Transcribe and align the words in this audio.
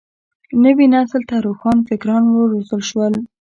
نوي 0.63 0.85
نسل 0.93 1.21
ته 1.29 1.35
روښان 1.45 1.77
فکران 1.87 2.23
وروزل 2.29 2.81
شول. 2.89 3.13